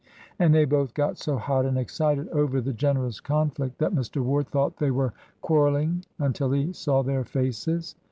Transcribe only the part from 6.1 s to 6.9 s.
until he